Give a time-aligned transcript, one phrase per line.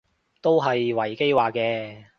[0.41, 2.05] 都係維基話嘅